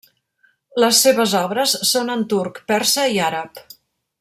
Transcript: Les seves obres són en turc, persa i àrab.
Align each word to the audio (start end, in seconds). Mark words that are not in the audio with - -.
Les 0.83 1.01
seves 1.07 1.35
obres 1.41 1.75
són 1.91 2.09
en 2.15 2.25
turc, 2.33 2.59
persa 2.73 3.07
i 3.19 3.23
àrab. 3.31 3.63